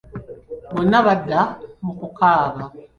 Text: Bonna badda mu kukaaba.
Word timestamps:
Bonna 0.73 0.97
badda 1.05 1.41
mu 1.85 1.93
kukaaba. 1.99 2.63